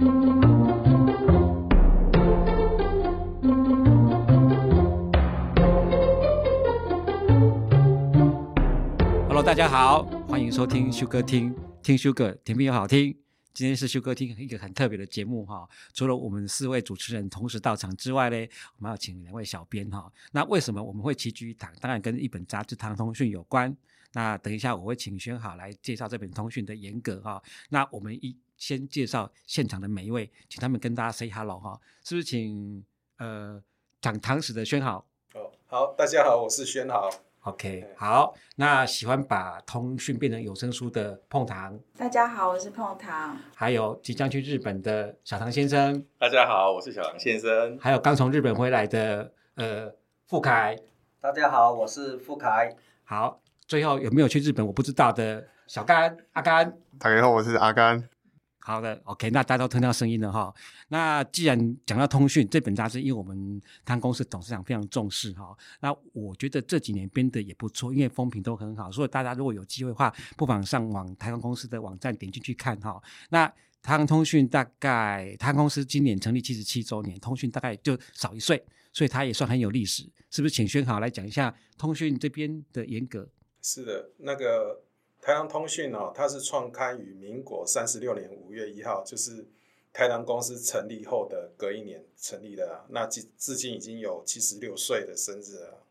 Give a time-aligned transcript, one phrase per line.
[0.00, 0.12] Hello，
[9.44, 13.14] 大家好，欢迎收听修哥听，听修哥甜蜜又好听。
[13.52, 18.36] 今天是修哥听一个很特别的节目哈，除了我们四位主持人同时到场之外呢，
[18.78, 20.10] 我们要请两位小编哈。
[20.32, 21.70] 那为什么我们会齐聚一堂？
[21.78, 23.76] 当然跟一本杂志《唐通讯》有关。
[24.14, 27.40] 那等一下我会请宣好来介绍这本通讯的严格哈。
[27.68, 31.80] 那我们一先介绍现场的每一位，请他们跟大家 say hello 哈。
[32.04, 32.84] 是不是请
[33.16, 33.60] 呃
[34.02, 35.04] 讲唐史的宣豪？
[35.32, 37.08] 哦，好，大家好，我是宣豪。
[37.44, 43.34] OK，好，那喜欢把通讯变成有声书的碰糖，大家好，我是碰糖。
[43.54, 47.78] 还有即将去日本的小唐先生，大家好，我是小唐先生。
[47.80, 49.90] 还有刚从日本回来的呃
[50.26, 50.76] 富凯，
[51.18, 52.76] 大家好，我是富凯。
[53.04, 58.06] 好，最后有没有去日本我不知道的小甘阿甘，大家好，我是阿甘。
[58.62, 60.54] 好的，OK，那大家都听到声音了哈。
[60.88, 73.02] 那既然讲到通讯这本杂志，因为我们台湾公司董事长非常重视哈，那我觉得这几年编的也不错，因为风评都很好，所以大家如果有机会的话，不妨上网台湾公司的网站点进去看哈。
[73.30, 73.50] 那
[73.82, 80.54] 台湾通讯大概台湾公司今年成立七十七周年，通讯大概就少一岁，所以它也算很有历史，是不是？
[80.54, 83.26] 请宣好来讲一下通讯这边的严格。
[83.62, 84.82] 是的，那个。
[85.22, 89.44] 台糖通讯哦，它是创刊于民国三十六年五月一号，就是
[89.92, 92.84] 台糖公司成立后的隔一年成立的。
[92.88, 95.82] 那至至今已经有七十六岁的生日了。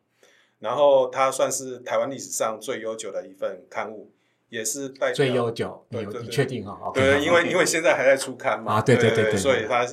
[0.58, 4.12] 然后它算是台湾历史上最悠久的一份刊物，
[4.50, 5.86] 也是代表最悠久。
[5.92, 6.92] 对对对，你确定哈？
[6.94, 8.74] 对，因为因为现在还在出刊嘛。
[8.74, 9.38] 啊，对对对对。
[9.38, 9.88] 所以它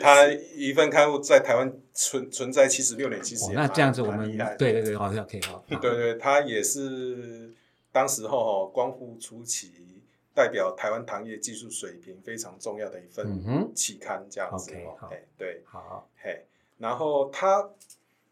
[0.00, 5.62] 它一份刊物在台湾存存在七十六年，其实那这样子我们对对对，好像可以哈。
[5.68, 7.52] 对对，它也是。
[7.98, 9.72] 当时候哦，光复初期，
[10.32, 16.44] 代表台湾糖业技术水平非常重要的一份期刊，这样子哦，哎，对，好，嘿，
[16.78, 17.68] 然后他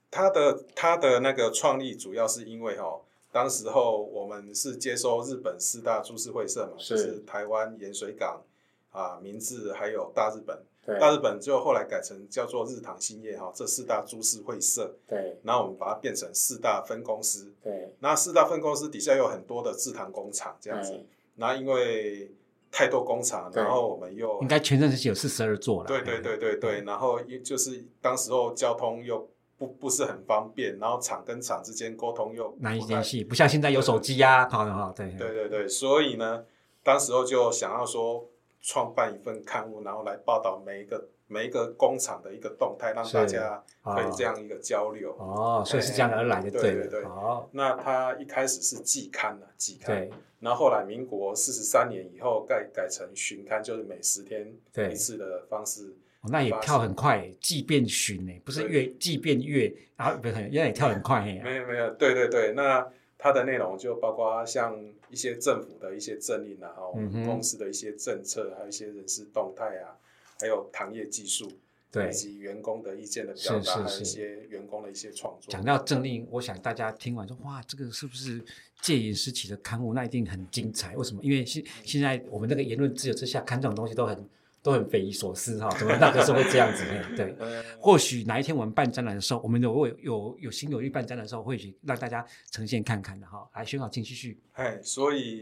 [0.08, 3.00] 他的他的那个创立，主要是因为哦，
[3.32, 8.44] 当时候我们是接收日本四大株式会社嘛，是，就是台湾盐水港
[8.92, 10.62] 啊、明治还有大日本。
[11.00, 14.94] 大日本就后来改成叫做日糖兴业哈，这四大株式会社。
[15.06, 17.52] 对，然后我们把它变成四大分公司。
[17.60, 21.04] 对，那四大分公司底下有很多的制糖工厂这样子。
[21.34, 22.30] 那因为
[22.70, 25.88] 太多工厂，然后我们又应该全盛时期有四十二座了。
[25.88, 36.44] 对对对对对，然后就是当时候交通又不不是很方便，然后厂跟厂之间沟通又难以联系，不像现在有手机呀，好的好，对对对对，所以呢，
[36.82, 38.28] 当时候就想要说。
[38.66, 45.14] 创办一份刊物，然后来报道每一个每一个工厂的一个动态，让大家可以这样一个交流。
[45.20, 47.04] 哦，所以是这样而来的，对对对。
[47.04, 50.10] 好，那他一开始是季刊啊季刊，对。
[50.40, 54.52] 然后后来民国四十三年以后改改成旬刊，就是每十天
[54.90, 55.94] 一次的方式。
[56.28, 61.20] 那也跳很快，季变旬呢，不是月季变月，然后不是，原来也跳很快。
[61.22, 62.84] 没有没有，对对对，那。
[63.26, 66.92] 它的内容就包括像一些政府的一些政令啊，然后
[67.24, 69.98] 公司的一些政策，还有一些人事动态啊，
[70.38, 71.50] 还有行业技术，
[71.90, 75.50] 对，以及员工的意见的表达，还有一些员工的一些创作。
[75.50, 78.40] 讲到政令，我想大家听完说，哇，这个是不是
[78.80, 79.92] 戒严时期的刊物？
[79.92, 80.94] 那一定很精彩。
[80.94, 81.20] 为什么？
[81.20, 84.24] 因为现现在我们那个言论自由之下，看这种东西都很。
[84.66, 87.16] 都很匪夷所思哈，怎么那个时候会这样子 呢？
[87.16, 87.36] 对，
[87.78, 93.48] 或许哪一天我们办展览的时候，我们如果有有有心有意办展览的时候，或许让大家呈现看看的哈。
[93.54, 94.40] 来，宣好，请继续。
[94.54, 95.40] 哎，所以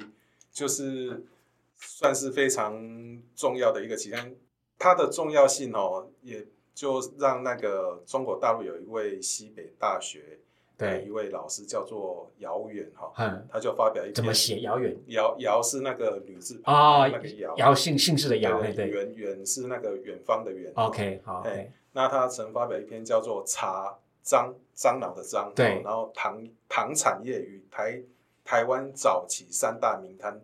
[0.52, 1.24] 就是
[1.74, 2.78] 算是非常
[3.34, 4.34] 重要的一个期刊，
[4.78, 10.38] 它的重要性哦，也就让那个中国大陆有一位西北大学。
[10.76, 14.60] 对，一位老师叫做姚远哈，嗯，他就发表一篇，怎么写？
[14.60, 20.72] 姚远，姚姚是那个女字旁，哦，那个姚，姚姓姓氏的姚，对，远远是那个远方的远。
[20.74, 21.46] OK，好，
[21.92, 28.02] 那他曾发表一篇叫做《茶樟樟脑的樟》，对，然后糖糖产业与台
[28.44, 30.40] 台湾早期三大名摊，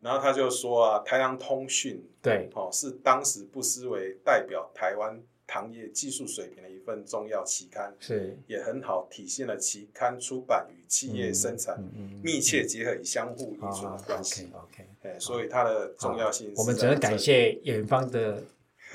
[0.00, 5.18] 然后他就说啊，台糖通讯，对，哦，是当时不失为代表台湾。
[5.50, 11.82] 糖业技术水平的一份重要期刊，是也很好体现了期刊出版与企业生产
[12.22, 14.48] 密切结合与相互依存的关系。
[14.54, 18.40] OK，哎，所以它的重要性，我们只能感谢远方的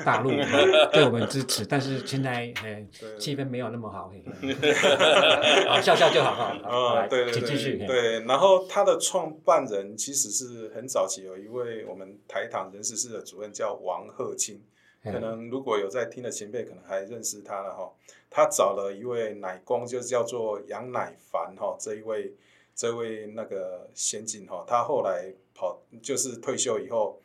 [0.05, 0.29] 大陆
[0.93, 2.87] 对我们支持，但是现在哎
[3.19, 4.09] 气氛没有那么好，
[5.67, 6.57] 好笑笑就好哈。
[6.63, 7.85] 嗯，对对对，请继续。
[7.85, 14.63] 对，然后他的创办人其实是很早期有一位我们台糖人事室的主任叫王鹤清。
[15.05, 17.91] 可能如果有在听的前辈，可能还认识他了哈。
[18.29, 21.77] 他找了一位奶工，就是叫做杨乃凡哈。
[21.79, 22.33] 这一位，
[22.73, 27.21] 这位那个先进哈，他后来跑就是退休以后，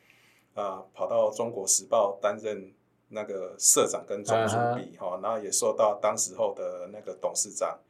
[0.55, 2.73] 呃跑到中国时报担任
[3.09, 5.23] 那个社长跟总主笔哈、uh.
[5.23, 7.81] 然后也受到当时候的那个董事长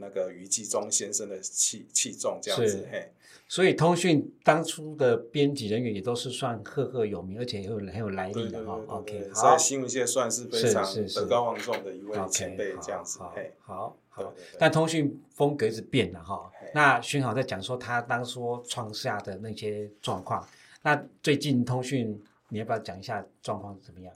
[0.00, 3.12] 那个余纪忠先生的器器重这样子嘿。
[3.46, 8.80] 所以通讯当初的编辑人员也都是算赫赫有名，而且有很有来历的哈。
[8.86, 13.18] OK，在新闻界算是非常德高望重的一位前辈这样子。
[13.60, 16.50] 好，好，但通讯风格一直变了哈。
[16.72, 20.48] 那勋豪在讲说他当初创下的那些状况，
[20.82, 24.14] 那最近通讯你要不要讲一下状况怎么样？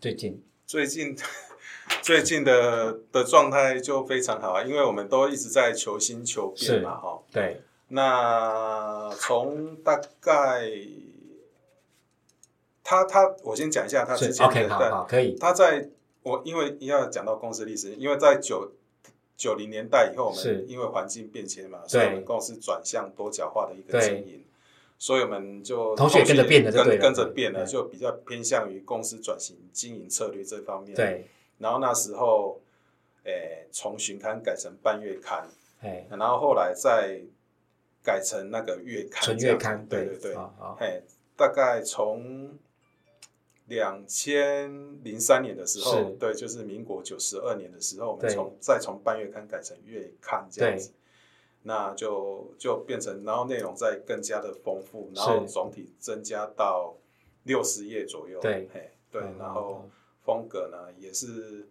[0.00, 1.16] 最近，最近，
[2.02, 7.22] 最近的的状态就非常好啊，因为我们都一直在求新求变嘛哈。
[7.32, 7.62] 对。
[7.88, 10.68] 那从大概
[12.82, 15.36] 他他，我先讲一下他之前的，OK，好，好，可以。
[15.38, 15.88] 他在
[16.22, 18.72] 我因为要讲到公司历史，因为在九
[19.36, 24.44] 九零年代以后，我们因为环境变迁嘛，所以我们公司转向多角化的一个经营，
[24.98, 30.92] 所以我们就同学跟着变了，跟跟着变了，就比较偏向于公司转型经营策略这方面。
[30.96, 31.28] 对。
[31.58, 32.60] 然后那时候，
[33.24, 35.48] 诶，从巡刊改成半月刊，
[36.10, 37.20] 然后后来再。
[38.06, 40.36] 改成那个月刊，纯月刊，对对对，
[40.78, 41.02] 嘿，
[41.36, 42.56] 大概从
[43.64, 50.92] 两千零三年的时候，对，就是民国九十二年的时候，我们从再从半月刊改成月刊这样子，
[51.64, 56.94] 那就就变成，然后内容再更加的丰富，然后总体增加到
[57.42, 59.90] 六十页左右，对，嘿，对，然后
[60.26, 61.68] 风格呢也是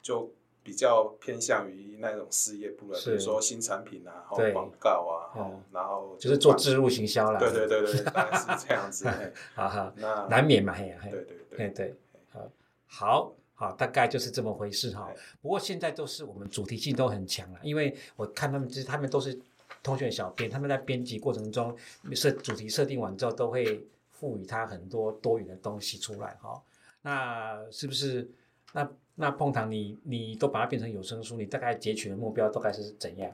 [0.00, 0.32] 就。
[0.60, 5.32] 比较偏向于那种事业部的，比如说新产品啊，然后广告啊，
[5.72, 7.38] 然后就是做置入行销啦。
[7.38, 9.08] 对对对对，大概是这样子。
[9.54, 11.94] 好好，那难免嘛，嘿呀，对对对对，
[12.30, 12.50] 好，
[12.86, 15.10] 好好，大概就是这么回事哈。
[15.40, 19.40] 不过现在都是我们主题性都很强了，因为我看他们其实他们都是
[19.82, 21.74] 通讯小编，他们在编辑过程中
[22.12, 26.60] 设主题设定完之后，都会赋予它很多多元的东西出来哈。
[27.08, 28.28] 那是不是
[28.74, 28.90] 那？
[29.20, 33.28] 那碰糖，你你都把它变成有声书，你大概截取的目标大概是怎样？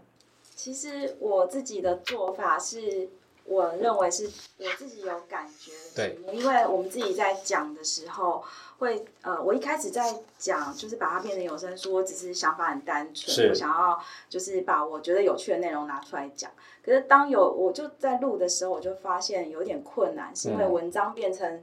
[0.56, 3.06] 其实我自己的做法是，
[3.44, 4.24] 我认为是
[4.56, 8.42] 我自己有感觉对因为我们自己在讲的时候
[8.78, 16.50] 会，呃，我一开始在讲就是把它变成有声书，我只是想法很单纯，我想要就是把我觉得有趣的内容拿出来讲。
[16.82, 21.62] 可是当有我就在录的时候，我就发现有点困难，是因为文章变成。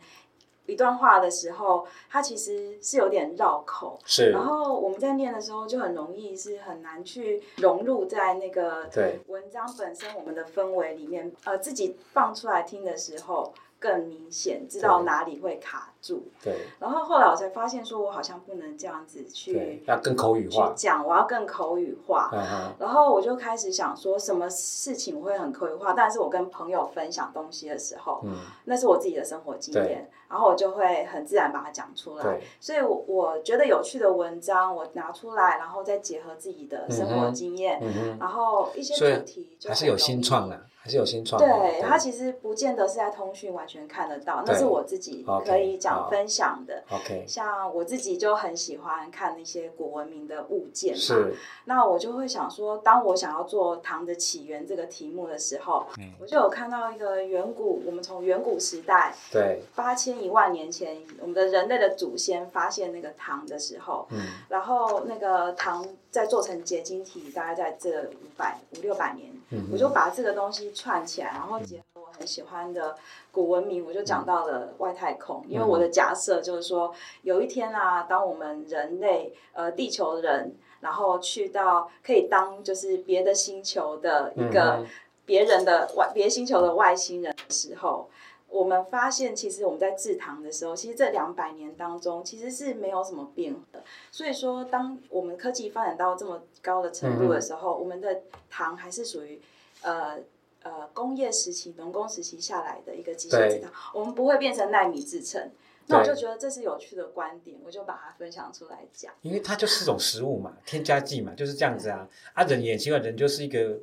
[0.67, 4.31] 一段话的时候，它其实是有点绕口，是。
[4.31, 11.31] 然后我们在念的时候，就很容易是很难去融入在那个对文章本身我们的氛围里面。
[11.43, 16.23] 呃，自己放出来听的时候更明显，知道哪里会卡住。
[16.43, 16.55] 对。
[16.79, 22.29] 然后后来我才发现，说我好像不能这样子去，要更口语化去讲，我要更口语化。
[22.33, 22.81] Uh.
[22.81, 25.93] 然后我就开始想说，什么事情我会很口语化？
[25.93, 30.09] 但是我跟朋友分享东西的时候，嗯，那是我自己的生活经验。
[30.29, 37.81] 然后我就会很自然把它讲出来，所以我我觉得有趣的文章我拿出来，然后再结合自己的生活经验，
[38.17, 40.57] 然后一些主题就还是有新创的。
[40.83, 46.83] 还是有新创，对，它其实不见得是在通讯完全看得到，那是我自己可以讲分享的。
[46.89, 51.35] OK，像我自己就很喜欢看那些古文明的物件嘛，是。
[51.65, 55.85] 那我就会想说，当我想要做糖的起源这个题目的时候，
[56.19, 69.31] 我就有看到一个远古，我们从远古时代，对，八千一万年前，我们的人类的祖先发现那个糖的时候，嗯，然后那个糖在做成结晶体，大概在这五百五六百年，
[69.71, 70.71] 我就把这个东西。
[70.73, 72.95] 串起来，然后结合我很喜欢的
[73.31, 75.43] 古文明，我就讲到了外太空。
[75.47, 84.85] 因为我的假设就是说，有一天啊，当我们人类呃地球人，然后去到可以当就是别的星球的一个
[85.25, 88.09] 别人的外别星球的外星人的时候，
[88.49, 93.83] 我们发现其实我们在制糖的时候，其实这两百年当中其实是没有什么变化的。
[94.11, 99.39] 所以说，当我们科技发展到这么高的程度的时候，我们的糖还是属于
[99.83, 100.19] 呃。
[100.63, 105.51] 呃，工业时期、农工时期下来的一个机械制糖，对我们不会变成纳米制成。
[105.87, 109.11] 那我就觉得这是有趣的观点，我就把它分享出来讲。
[109.23, 112.07] 因为它就是种食物嘛，添加剂嘛，就是这样子啊。
[112.33, 113.79] 啊，人也奇怪，人就是一个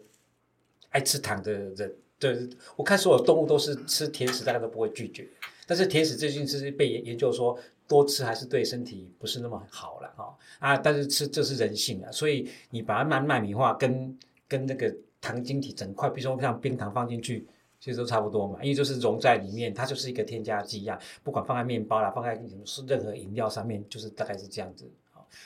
[0.91, 1.97] 爱吃糖的人。
[2.21, 5.29] 对，我看所有动物都是吃甜食，大家都不会拒绝。
[5.67, 7.59] 但是甜食最近是被研研究说，
[7.89, 10.39] 多吃还是对身体不是那么好了哈。
[10.61, 14.17] 啊，但是吃这是人性啊，所以你把它慢慢米化，跟
[14.47, 14.95] 跟那个。
[15.21, 17.47] 糖晶体整块，比如说像冰糖放进去，
[17.81, 20.99] 其实都差不多嘛，因为就是融在里面，它就是一个添加剂一样。
[21.23, 24.91] 不管放在面包啦，放在是任何饮料上面，就是大概是这样子。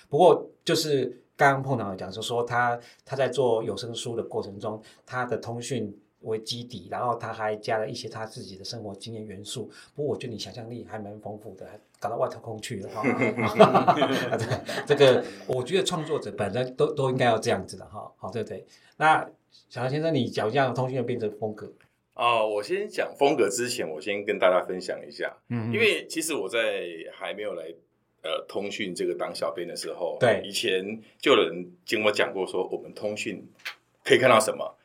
[0.08, 9.68] 不过就是刚刚碰到有讲说说他他在做有声书的过程中，他的通讯为基底，然后他还加了一些他自己的生活经验元素。
[9.94, 13.02] 不过我觉得你想象力还蛮丰富的，还搞到外太空去了哈。
[14.86, 18.08] 这个我觉得创作者本身都都应该要这样子的哈。
[18.16, 18.64] 好，对不对？
[18.96, 19.28] 那
[19.68, 21.72] 小杨先生，你讲一下通讯的编辑风格。
[22.14, 27.64] 哦，我先讲风格之前，我先跟大家分享一下，嗯，因为其实我在还没有来
[28.22, 33.46] 呃通讯这个当小编的时候，对，以前就有人跟我讲过说，我们通讯
[34.04, 34.76] 可以看到什么。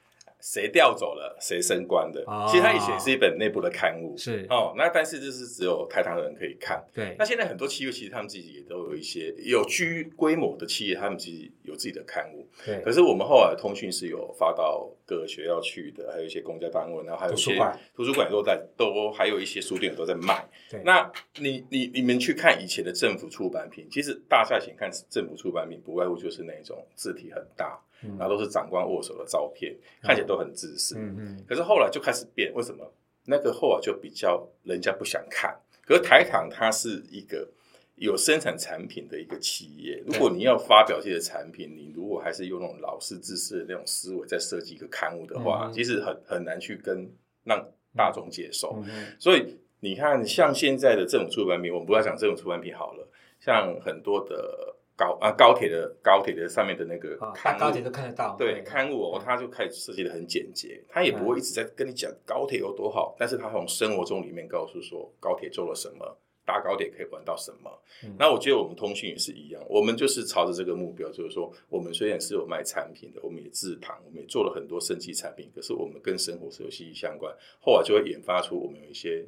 [0.50, 2.24] 谁调走了，谁升官的？
[2.26, 4.74] 哦、其实它以前是一本内部的刊物，是哦。
[4.78, 6.82] 那但是就是只有台糖的人可以看。
[6.94, 7.14] 对。
[7.20, 12.48] 那现在很多企业其实他们自己也都有一些有居规模的企业，他们自己有自己的刊物。
[12.66, 12.80] 对。
[12.80, 17.60] 可是我们后来通讯是有发到各个学校去的，还有一些公家单位，然后还有一些
[17.94, 20.48] 图书馆都在，都还有一些书店都在卖。
[20.72, 20.82] 对。
[20.86, 21.12] 那
[21.42, 27.78] 你你你们去看以前的政府出版品，其实大家以前看政府出版品，不外乎就是那种字体很大。
[28.18, 30.96] 然后都是长官握手的照片，嗯、看起来都很自私。
[30.98, 31.46] 嗯嗯。
[31.48, 32.92] 可是后来就开始变，为什么？
[33.26, 35.58] 那个后来就比较人家不想看。
[35.86, 37.50] 可是台糖它是一个
[37.96, 47.10] 有生产产品的一个企业，如果你要发表这些产品，你如果还是用那种老式自私的那种思维在设计一个刊物的话，嗯、其实很很难去跟
[47.44, 48.82] 让大众接受。
[48.86, 53.08] 嗯、所以你看，像现在的这种出版品，我们不要讲这种出版品好了，
[53.40, 54.76] 像很多的。
[54.98, 58.36] 高啊，高铁的高铁的上面的那个看、哦、高铁都看得到。
[58.36, 67.70] 对，刊物哦，他就开始设计的很简洁，他也不会一直在跟你讲高铁有多好，但是他从生活中里面告诉说高铁做了什么，搭高铁可以玩到什么。
[68.04, 79.24] 嗯、那我觉得我们通讯也是一样，我们就是朝着这个目标，就是说我们虽然是有卖产品的，我们也制糖，我们也做了很多生技产品，可是我们跟生活是有息息相关，后来就会研发出我们有一些。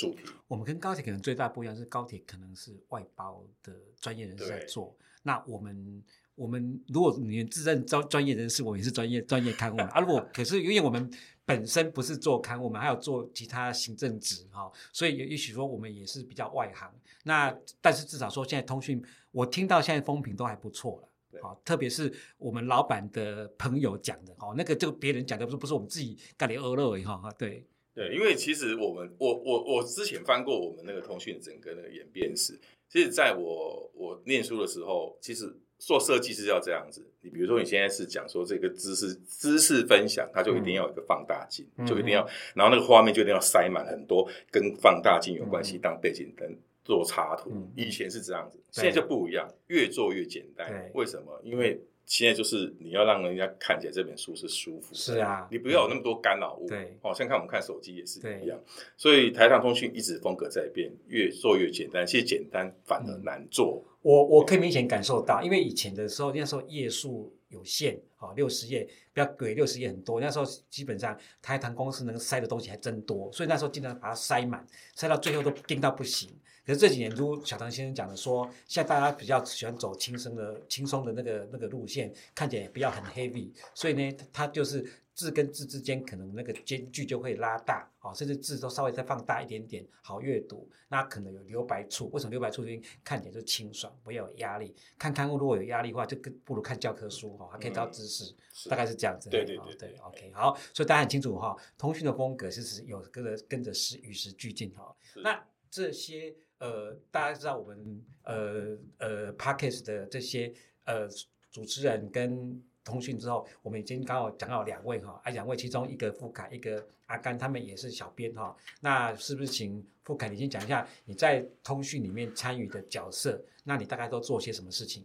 [0.00, 6.02] 主题，我们跟高铁可能最大不一样是高铁可能是外包的专业人士在做，那我们
[6.34, 10.00] 我们如果你自认专专业人士，我也是专业专业刊物啊。
[10.00, 11.10] 如果 可是因为我们
[11.44, 16.90] 本身不是做刊物，我们还有做其他行政职哈，所以也许说我们也是比较外行。
[17.24, 27.66] 那但是至少说现在通讯，我听到现在风评都还不错了，好对，特别是我们老板的朋友讲的哦，那个这个别人讲的不是不是我们自己干的鹅肉哈，对。
[27.94, 32.58] 对，因为其实我们我我我之前翻过我们那个通讯整个那个演变史。
[32.88, 37.06] 其实在我我念书的时候，其实做设计是要这样子。
[37.20, 46.48] 你比如说你现在是讲说这个知识知识分享，它就一定要有一个放大镜，嗯、就一定要，然后那个画面就一定要塞满很多跟放大镜有关系当背景灯
[46.84, 47.50] 做插图。
[47.52, 50.68] 嗯、以前是这样子，现在就不一样，越做越简单。
[50.68, 51.40] 对为什么？
[51.44, 56.66] 因为现在就是你要让人家看起来这本书是舒服的，是啊，你不要有那么多干扰物。
[56.68, 58.60] 对，哦，像看我们看手机也是一样。
[58.96, 62.04] 所以台糖通讯一直风格在变，越做越简单。
[62.04, 63.80] 其实简单反而难做。
[63.86, 70.20] 嗯、我我可以明显感受到，因为以前的时候，那时候页数有限，好六十页，不要给六十页很多。
[70.20, 76.28] 那时候基本上台糖公司能塞的东西还真多，所以那时候经常把它塞满，塞到最后都盯到不行。
[76.70, 90.70] 可是这几年，如小唐先生讲的说，现在大家比较喜欢走轻松的、轻松的那个那个路线，看起来也不要很 heavy，所以呢，它就是字跟字之间可能那个间距就会拉大，哦，甚至字都稍微再放大一点点，好阅读。
[90.86, 92.64] 那可能有留白处，为什么留白处？
[92.64, 94.72] 因为看起来就清爽，不要有压力。
[94.96, 99.28] 看刊物如果有压力的话，就更不如看教科书哈，还可以得到知识，嗯、大概是这样子。
[99.28, 104.94] 对对对对，对，OK，好，所以大家很清楚哈，通讯的风格其实有跟着跟着时与时俱进哈。
[105.02, 106.32] 是那这些。
[106.60, 110.52] 呃，大家知道我们呃呃，Parkes 的这些
[110.84, 111.08] 呃
[111.50, 118.54] 主持人跟通讯之后，我们已经刚好讲到两位哈，啊两位其中一个富凯，一个阿甘，他们也是小编哈。
[118.80, 123.42] 那是不是请富凯你先讲一下你在通讯里面参与的角色？
[123.64, 125.04] 那你大概都做些什么事情？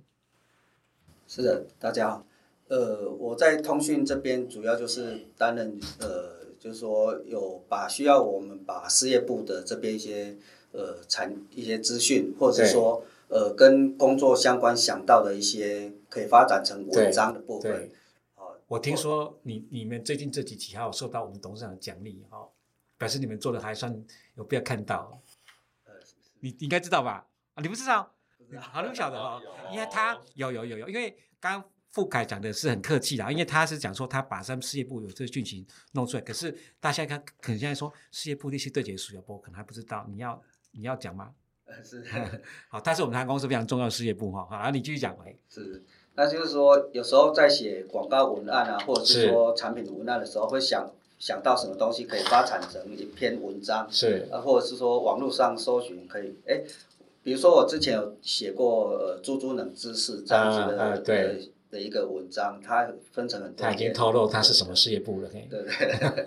[1.26, 2.28] 是的，大家好。
[2.68, 10.38] 呃，我在通讯这边主要就是担任呃，就是说有把需要我们把事业部的这边一些。
[10.76, 17.90] 呃，产一些资讯，或者说，呃，跟工作相关想到的一些可以发展成文章的部分。
[18.68, 22.50] 我听说你你们最近这几期还有受到我们董事长的奖励哈，
[22.98, 23.96] 表示你们做的还算
[24.36, 25.22] 有必要看到。
[25.86, 25.94] 呃，
[26.40, 27.28] 你你应该知道吧？
[27.54, 28.12] 啊，你不知道？
[28.60, 29.40] 好， 你不晓得哦，
[29.72, 40.42] 因为他有有有有，因为刚刚富凯讲的是很客气的，因为他是讲说他把咱们事业部有这个剧情弄出来，可是大家看，可能现在说事业部那些对接属有不可能还不知道，你要。
[40.78, 41.30] 你要讲吗？
[41.84, 42.04] 是，
[42.70, 45.36] 好，他是我们台糖公司非常重要的事业部哈，好，你继续讲哎。
[45.50, 50.90] 是，那就是说，有时候在写广告文案啊，或者是说产品文案的时候，会想
[51.20, 56.62] 想到什么东西可以发展成一篇文章，是，啊，或者是说网络上搜寻可以，哎，
[57.24, 63.66] 比如说我之前有写过呃，猪猪冷知识这样子的，对，的一个文章，它分成很多。
[63.66, 66.26] 他已经透露他是什么事业部了，对对对。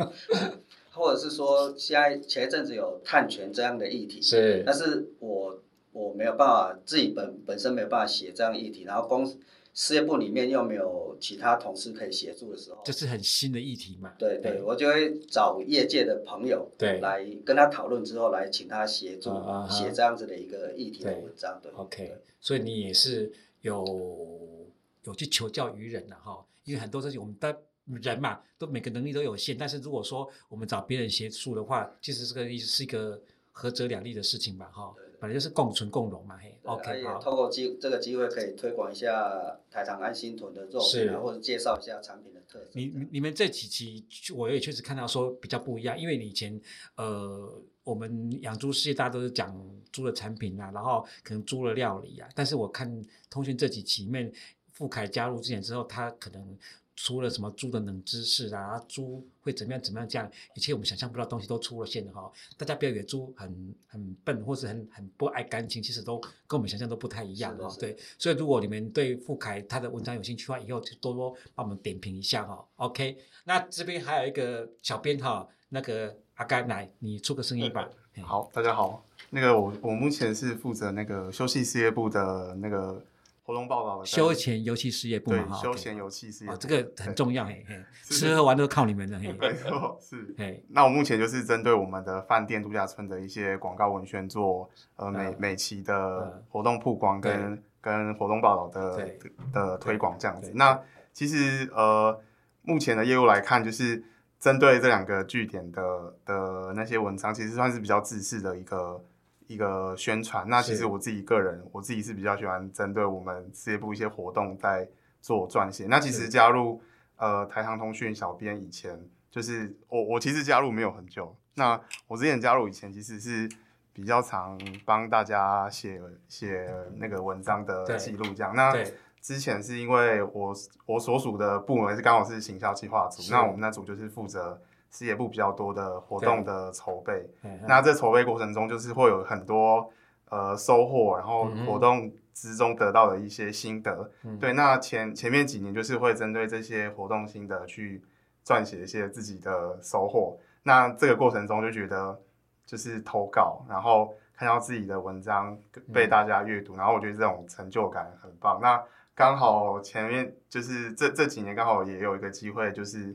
[0.98, 5.62] 或者是说，现在前一阵子有碳权这样的议题，是，但是我
[5.92, 9.38] 我没有办法，自己本本身没有办法写这样议题，然后公司。
[9.74, 14.12] 事业部里面又没有其他同事可以协助的时候，这是很新的议题嘛？
[14.18, 19.30] 对对，我就会找业界的朋友对来跟他讨论之后，来请他协助
[19.70, 21.60] 写这样子的一个议题的文章。
[21.62, 24.66] 对，OK，所以你也是有
[25.04, 27.56] 有去求教于人了哈，因为很多事情我们的
[27.96, 33.20] 人嘛，都每个能力都有限，但是如果说我们找别人协助的话，其实这个意思是一个
[33.52, 34.66] 合则两利的事情吧？
[34.66, 34.94] 哈。
[35.20, 37.18] 本来就是共存共荣嘛，嘿，OK，好。
[37.20, 42.70] 透过机这个机会，可以推广一下台糖安心屯的肉品，或者介绍一下产品的特色。
[42.74, 46.60] 你你们这几期我也确实看到说比较不一样，因为你以前
[46.94, 47.52] 呃，
[47.82, 49.52] 我们养猪事业大家都是讲
[49.90, 54.32] 猪的产品啊，然后可能猪的料理啊，但是我看通讯这几期里面，
[54.70, 56.56] 富凯加入之前之后，他可能。
[56.98, 58.76] 出了什么猪的冷知识啊？
[58.88, 59.80] 猪会怎么样？
[59.80, 60.08] 怎么样？
[60.08, 62.28] 这样一切我们想象不到的东西都出了现的哈！
[62.56, 67.72] 大家不要以为猪很很笨，或是很很不爱干净，其实都跟我们想象都不太一样哈。
[67.78, 72.66] 对，所以如果你们对富凯他的文章有兴趣的话，以后就多多帮我们点评一下哈。
[72.76, 77.88] OK，那这边还有一个小编哈，那个阿甘来，你出个声音吧。
[78.22, 83.00] 好，大家好，那个我我目前是负责那个休息事业部的那个。
[83.48, 99.16] 活动报道的休闲游戏事业部嘛，哈，休闲游戏事业，这个很重要，嘿，嘿， 吃喝玩乐都靠你们的，嘿，没错，是，嘿，那我目前就是针对我们的饭店度假村的一些广告文宣做，呃，每每期的活动曝光跟跟活动报道的
[99.50, 100.52] 的推广这样子。
[100.54, 100.78] 那
[101.14, 102.20] 其实呃，
[102.60, 104.04] 目前的业务来看，就是
[104.38, 109.02] 针对这两个据点的的那些文章，其实算是比较自式的一个。
[109.48, 114.86] 一个宣传，那其实我自己个人，我自己是比较喜欢针对我们事业部一些活动在
[115.22, 115.86] 做撰写。
[115.88, 116.80] 那其实加入
[117.16, 119.00] 呃台航通讯小编以前，
[119.30, 121.34] 就是我我其实加入没有很久。
[121.54, 123.48] 那我之前加入以前，其实是
[123.94, 128.54] 比较常帮大家写写那个文章的记录这样。
[128.54, 128.72] 那
[129.22, 134.60] 之前是因为我我所属的部门是刚好是行销计划组，那我们那组就是负责。
[134.90, 137.28] 事业部比较多的活动的筹备，
[137.66, 139.90] 那这筹备过程中就是会有很多
[140.30, 144.10] 呃收获，然后活动之中得到的一些心得。
[144.24, 148.02] 嗯、对，那前前面几年就是会针对这些活动心得去
[148.44, 150.38] 撰写一些自己的收获。
[150.62, 152.18] 那这个过程中就觉得
[152.64, 155.56] 就是投稿，然后看到自己的文章
[155.92, 158.58] 被大家阅读，嗯、然后我觉得这种成就感很棒。
[158.62, 158.82] 那
[159.14, 163.14] 刚好前面就是这这几年刚好也有一个机会就是。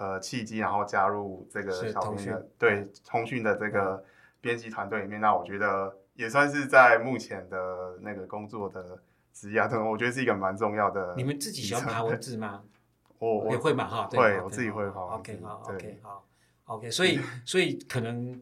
[0.00, 4.02] 呃，契机，然后加入这个小编的对通讯的这个
[4.40, 8.98] 编辑团队里面，那我觉得也算是在目前的那个工作的
[9.34, 11.12] 职业中，我觉得是一个蛮重要的。
[11.18, 12.64] 你们自己喜欢爬文字吗？
[13.18, 15.00] 我我也会嘛哈，会我自己会爬。
[15.16, 16.26] OK 好，OK 好
[16.64, 18.32] ，OK，所以所以可能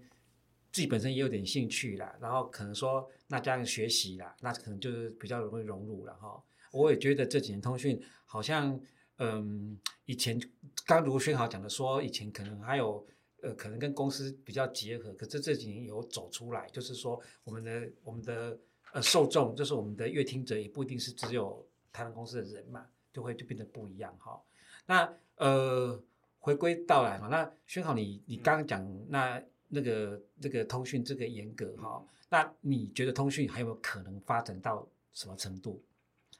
[0.71, 6.41] 自己本身也有点兴趣啦，然后可能说那加上学习啦，那可能就是比较容易融入了哈。
[6.71, 8.79] 我也觉得这几年通讯好像。
[9.19, 10.41] 嗯，以前
[10.87, 13.07] 刚如轩豪讲的说，以前可能还有
[13.43, 18.59] 呃，可能跟公司比较结合，可是这几年有走出来，就是说我们的我们的
[18.93, 24.41] 呃受众，就是我们的阅听者，也不一定是只有台湾公司的人嘛，就会就变得不一样哈。
[24.87, 26.03] 那呃，
[26.39, 35.83] 回归到来哈，那轩豪你你刚刚讲那那个那个通讯这个严格哈，那你觉得通讯还有没有可能发展到什么程度？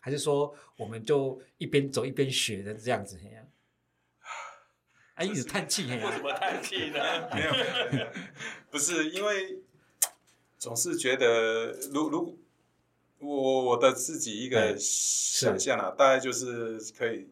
[0.01, 3.19] 还是说，我们就一边走一边学的这样子？
[5.15, 6.99] 哎，一直叹气，为什么叹气呢？
[7.35, 7.51] 没有，
[7.91, 8.07] 没有，
[8.71, 9.59] 不是因为
[10.57, 12.39] 总是觉得，如如
[13.19, 17.27] 我我的自己一个想象啊，大概就是可以，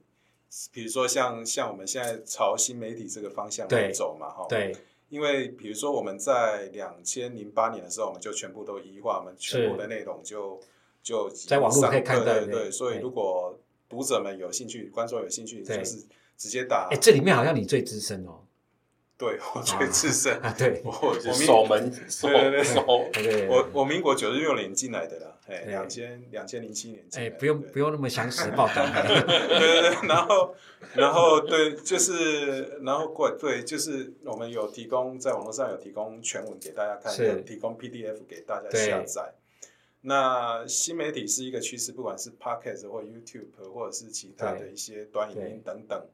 [0.72, 4.76] 比如说像像我们现在朝新媒体这个方向来走嘛，哈，对，
[5.08, 10.60] 因为比如说我们在两千零八年的时候，我们就全部都移化，我们全部的内容就。
[11.06, 13.56] 就在网络可以看到，对对对，所以如果
[13.88, 16.04] 读者们有兴趣，观众有兴趣，就是
[16.36, 16.88] 直接打。
[16.90, 18.40] 哎，这里面好像你最资深哦。
[19.16, 27.04] 对，我最资深啊，对， 我我守门，对对对，我我民国九十六年进来的啦，哎，两千两千零七年。
[27.12, 28.84] 哎，不用不用那么详细报道。
[29.06, 30.54] 对对对，然后
[30.94, 39.32] 然后对，就是然后过对，就是我们有提供在网络上有提供全文给大家看，有提供 PDF 给大家下载。
[40.02, 46.06] 那新媒体是一个趋势，不管是 Podcast 或 YouTube 或者是其他的一些短影音等等，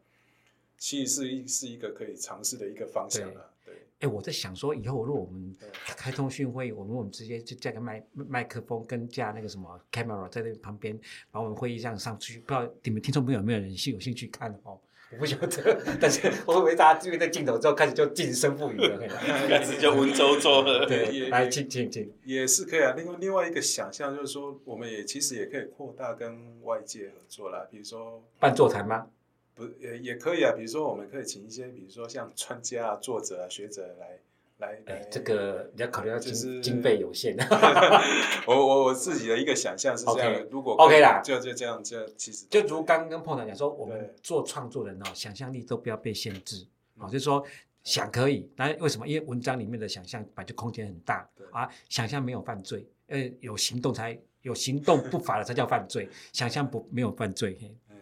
[0.79, 3.51] 其实是一是一个可以尝试的一个方向了。
[3.67, 10.99] 对，哎，我在想说，以后如果我们开通讯会议，我们我们直接就架个麦麦克风，跟架那个什么 camera 在那旁边，
[11.31, 14.81] 把我们会议这样上去，不知道你们听众朋友有没有人兴有兴趣看哦？
[15.13, 18.99] 我不晓得，但是我会不会大家因为在镜头之后开始就近身不语了，
[19.49, 20.87] 开始就文绉绉了。
[20.87, 22.95] 对，来，请请请，也是可以啊。
[22.97, 29.07] 另外另外一个想象就是说，我们也其实也可以扩大跟外界合作啦，比如说办座谈吗？
[29.55, 30.53] 不，也也可以啊。
[30.57, 34.19] 比如说，我们可以请一些，比如说像专家啊、作者啊、学者来
[34.63, 34.81] 来。
[34.87, 37.37] 哎，这个你要考虑到经经费有限。
[38.47, 46.65] 我我我自己的一个想象是这样的，如果 OK 啦，就就这样，就其实就如刚刚跟碰长讲说，我们做创作人哦，想象力都不要被限制
[46.99, 47.45] 哦，就是说
[47.85, 49.07] 想可以，但为什么？
[49.07, 57.59] 因为文章里面的想象本来就空间很大啊，想象没有犯罪，呃，有行动才有行动不法的才叫犯罪，想象不没有犯罪。
[57.91, 57.97] 嗯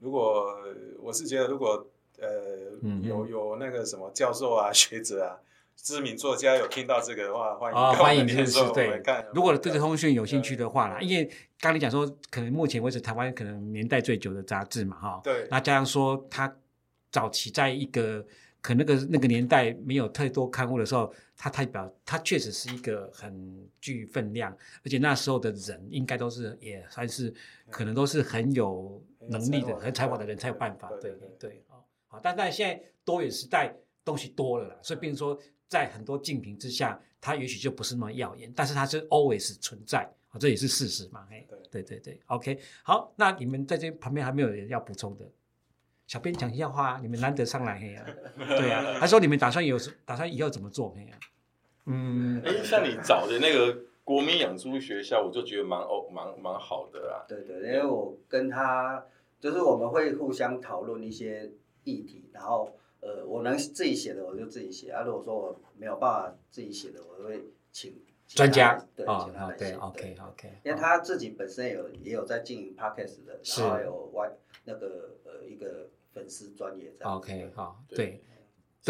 [0.00, 0.56] 如果
[1.00, 1.84] 我是觉得，如果
[2.20, 2.28] 呃、
[2.82, 5.34] 嗯、有有那个什么教授啊、学者啊、
[5.82, 9.02] 知名作家有听到这个的话，欢迎、哦、欢迎，就是对。
[9.32, 15.20] 如果对这个通讯有兴趣的话啦，因为刚你讲说，可能目前为止台湾可能年代最久的杂志嘛，哈。
[15.24, 15.46] 对。
[15.50, 16.54] 那加上说，它
[17.10, 18.24] 早期在一个
[18.60, 24.50] 可能那个那个年代没有太多刊物的时候，它代表它确实是一个很具分量，
[24.84, 27.32] 而且那时候的人应该都是也算是
[27.70, 29.02] 可能都是很有。
[29.30, 31.62] 能力的很才华的人才有办法，对对对，
[32.06, 35.38] 好，但但现在多元时代东西多了啦，所以变成说
[35.68, 41.82] 在很多竞品之下，它也许就不是那么耀眼，但是它是 always 存在，啊，这也是事实嘛，嘿，对。
[41.82, 45.30] 对对，OK，好，那你们在这旁边还没有人要补充的，
[46.06, 51.18] 小编讲一下话，你们难得上来，嘿呀， 对呀，还说你们打算有打算以后怎么做，嘿呀，
[51.86, 59.04] 嗯，哎，像你找的那个国民养猪学校，我就觉得蛮哦蛮蛮好的啦，对对，因为我跟他。
[59.40, 61.48] 就是我们会互相讨论一些
[61.84, 65.02] 议题，然后呃，我能自己写的我就自己写啊。
[65.02, 67.94] 如果说我没有办法自己写的，我会请
[68.26, 69.70] 专家对，哦、请他来写。
[69.70, 70.52] 对，OK OK。
[70.64, 74.30] 因为他自己本身有也有在经营 Podcast 的，然后还有外
[74.64, 77.16] 那个呃一个粉丝专业这样。
[77.16, 78.22] OK 好，对。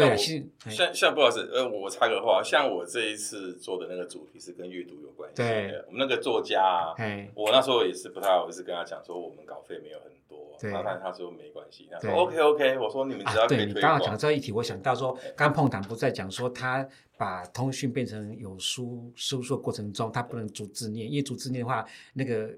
[0.07, 0.15] 对
[0.63, 5.41] 对，像像不好意思，呃，我插个话，像我这一次做的那个主题是跟阅读有关系。
[5.41, 6.95] 的，我们那个作家啊，
[7.35, 13.47] 我那时候也是不太好意思跟他讲说我们稿费没有很多，然后他说没关系，他说 OK OK，我说你们只要。
[13.47, 22.49] 对，你刚刚讲这一题，我想到说，刚碰谈不在讲说他把通讯变成有输输出的过程中，他不能逐字念，因为逐字念的话，那个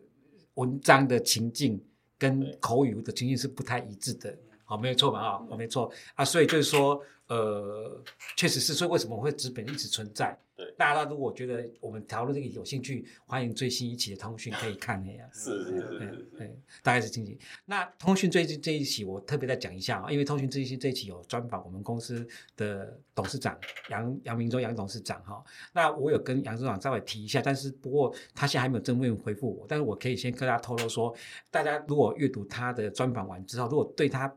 [0.56, 1.82] 文章的情境
[2.18, 4.36] 跟口语的情境是不太一致的。
[4.66, 5.20] 好，没有错吧？
[5.20, 7.02] 啊，没错啊，所以就是说。
[7.32, 8.04] 呃，
[8.36, 10.38] 确实是，所以为什么会资本一直存在？
[10.54, 15.26] 对，大家如果觉得我们讨论这个有兴趣，欢迎最新一期的通讯可以看那样。
[15.32, 17.32] 是是是是，大概是这样。
[17.64, 23.58] 那通讯最近这一期，我特别再讲一下啊，因为通讯最新这一期有专访我们公司的董事长
[23.90, 25.42] 杨杨明洲杨董事长哈。
[25.72, 31.16] 那我有跟杨董事长稍微提一下，但是不过他现在还没有正面回复我，但是我可以先跟大家透露说，
[31.50, 34.30] 大家如果阅读他的专访完之后，如果对他。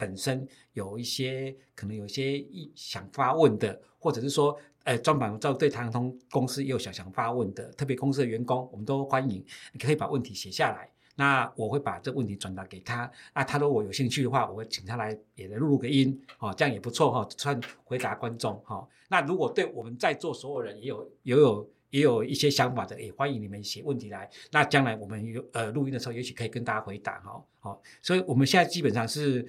[0.00, 18.88] 本身有一些可能有一些意想发问的，或者是说，呃，专访之后对台通公司也有想想发问的，特别公司的员工，我们都欢迎，你可以把问题写下来，那我会把这问题转达给他，那他如果有兴趣的话，我会请他来也来录录个音，哦，这样也不错哈，算回答观众哈。
[19.08, 27.44] 那如果对我们在座所有人也有也有也有一些想法的，也欢迎你们写问题来，那将来我们有呃录音的时候，也许可以跟大家回答哈。
[27.60, 29.46] 好，所以我们现在基本上是。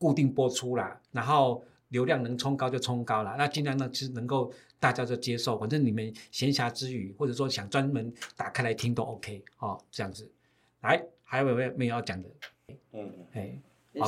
[0.00, 10.26] 固定播出啦，然后流量能冲高就冲高了，那尽量呢，其实能够大家就接受，反正你们闲暇之余，或者说想专门打开来听都 OK 哦，这样子。
[10.80, 12.28] 来，还有没有没有要讲的？
[12.92, 13.58] 嗯，哎，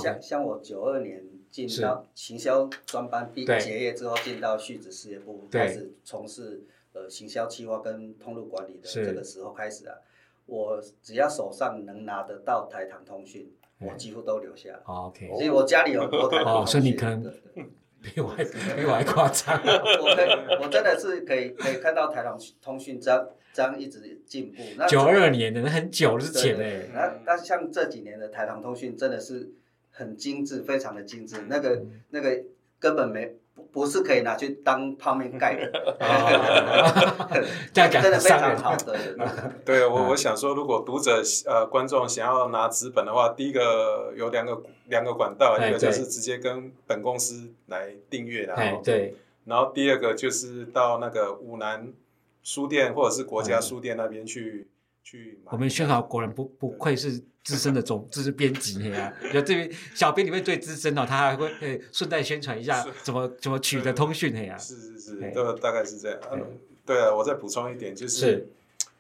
[0.01, 9.99] 像像我九二年进到行销专班毕结业之后，进到续子事业部开始从事呃行销企划跟通路管理的这个时候开始啊，
[10.47, 13.53] 我只要手上能拿得到台糖通讯。
[13.85, 17.35] 我几乎都留下了，OK，所以我家里有很多台糖通讯，所以你可能
[18.01, 19.61] 比我还比我还夸张。
[19.65, 24.63] 我可以，我真的是可以可以看到台长通讯这样这样一直进步。
[24.77, 29.53] 那九二年的那很久之前嘞，那那像这几年的台长通讯真的是
[29.91, 32.43] 很精致，非常的精致，那个那个
[32.79, 33.37] 根本没。
[33.55, 35.71] 不不是可以拿去当泡面盖的，
[37.73, 38.75] 这样讲真的非常好。
[38.77, 38.97] 对，
[39.65, 51.93] 对 我我想说，如果读者呃观众想要拿纸本的话，第一个有两个两个管道，一个就是直接跟本公司来订阅，然后对，然后第二个就是到那个五南
[52.43, 54.67] 书店或者是国家书店那边去
[55.03, 55.41] 去。
[55.47, 57.13] 我们宣豪果然不不愧是
[57.45, 59.13] 资深的总 知识编辑啊！
[59.35, 64.57] 有这边小编里面最资深哦，他还会呃顺带宣传一下怎么 怎么取得通讯的呀？
[64.59, 66.19] 是是是，都大概是这样。
[66.33, 68.47] 嗯，对啊，我再补充一点，就是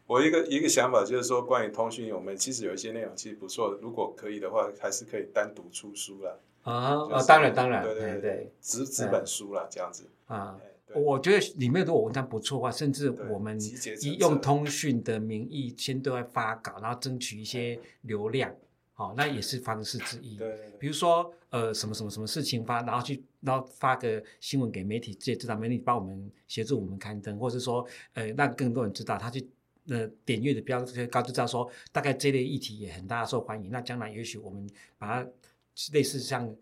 [0.07, 6.33] 我一个一个想法，就是说关于通讯，我们其实有一些内容其实不错，如果可以的话，还是可以单独出书啦。
[6.63, 10.57] 啊啊，当然当然，对对对，纸纸本书啦，这样子啊。
[10.95, 13.59] 我觉得里面如果文章不错的话，甚至我们
[14.01, 18.55] 以用通讯的名义先对外发稿，然后争取一些流量，
[18.93, 20.37] 好，那也是方式之一。
[20.37, 29.47] 对，比如说呃什么什么什么事情发，然后去然后发个新闻给媒体，这知道媒体帮我们协助我们刊登，或者说呃让更多人知道，他去
[29.89, 33.71] 呃点阅的标高，就知道说大概这类议题也很大受欢迎。
[33.71, 35.29] 那将来也许我们把它
[35.93, 36.55] 类似像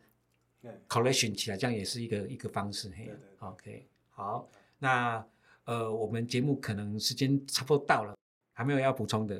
[0.88, 2.90] collection 起来，这样也是一个一个方式。
[2.96, 3.86] 嘿，OK。
[4.20, 4.46] 好，
[4.80, 5.24] 那
[5.64, 8.14] 呃，我们节目可能时间差不多到了，
[8.52, 9.34] 还没有要补充的。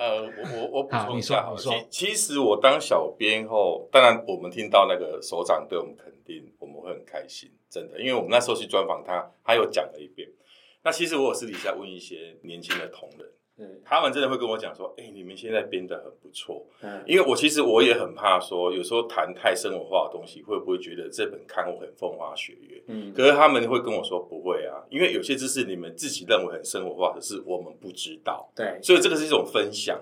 [0.00, 1.88] 呃，我我我补充一下，好，你说，你说。
[1.90, 10.26] 其其实我当小编后，当然我们听到那个首长对我们肯定，我们会很开心，真的，因为我们那时候去专访他，他又讲了一遍。
[10.82, 13.28] 那其实我有私底下问一些年轻的同仁。
[13.58, 16.66] 嗯，他们真的会跟我讲说，哎、欸，你们现在编的很不错。
[16.82, 22.82] 嗯，因为我其实我也很怕说，有时候谈太生活化的东西，会不会觉得这本刊物很风花雪月？
[22.88, 28.50] 嗯，可是他们会跟我说不会啊，因为有些知识你们自己认为很生活化可是我们不知道。
[28.54, 29.98] 对，所以这个是一种分享。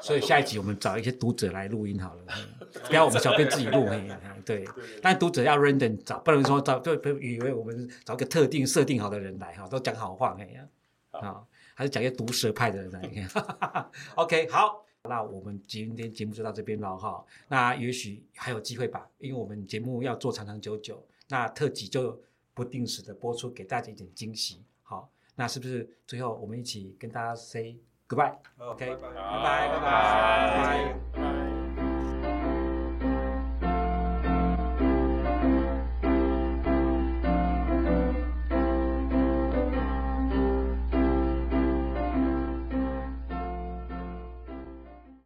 [0.00, 2.22] 所以下一集我们找一些读者来录音好了，
[2.88, 3.86] 不要我们小编自己录。
[4.44, 4.64] 对，
[5.02, 10.68] 但读者要 random 找，不能说找就以为我们找个特定设定好的人来哈，都讲好话那样
[11.10, 11.42] 啊。
[11.74, 17.24] 还是讲一些毒舌派的人 来看， OK，好，那我们今天节目就到这边了哈。
[17.48, 22.18] 那也许还有机会吧，因为我们节目要做长长久久，那特辑就
[22.54, 24.62] 不定时的播出，给大家一点惊喜。
[24.82, 27.76] 好，那是不是最后我们一起跟大家 say
[28.08, 31.43] goodbye？OK，拜拜，拜拜，拜拜。